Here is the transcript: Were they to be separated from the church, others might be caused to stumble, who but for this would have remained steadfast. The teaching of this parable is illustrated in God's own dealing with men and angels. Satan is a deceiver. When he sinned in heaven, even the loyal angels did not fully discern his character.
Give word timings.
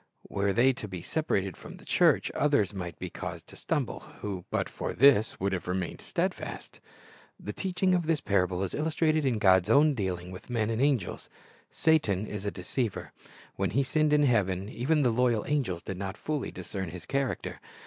Were 0.27 0.51
they 0.51 0.73
to 0.73 0.87
be 0.87 1.03
separated 1.03 1.55
from 1.55 1.77
the 1.77 1.85
church, 1.85 2.31
others 2.33 2.73
might 2.73 2.97
be 2.97 3.11
caused 3.11 3.45
to 3.49 3.55
stumble, 3.55 3.99
who 4.21 4.45
but 4.49 4.67
for 4.67 4.93
this 4.93 5.39
would 5.39 5.53
have 5.53 5.67
remained 5.67 6.01
steadfast. 6.01 6.79
The 7.39 7.53
teaching 7.53 7.93
of 7.93 8.07
this 8.07 8.19
parable 8.19 8.63
is 8.63 8.73
illustrated 8.73 9.27
in 9.27 9.37
God's 9.37 9.69
own 9.69 9.93
dealing 9.93 10.31
with 10.31 10.49
men 10.49 10.71
and 10.71 10.81
angels. 10.81 11.29
Satan 11.69 12.25
is 12.25 12.47
a 12.47 12.49
deceiver. 12.51 13.11
When 13.57 13.69
he 13.69 13.83
sinned 13.83 14.11
in 14.11 14.23
heaven, 14.23 14.69
even 14.69 15.03
the 15.03 15.11
loyal 15.11 15.45
angels 15.45 15.83
did 15.83 15.97
not 15.97 16.17
fully 16.17 16.49
discern 16.49 16.89
his 16.89 17.05
character. 17.05 17.59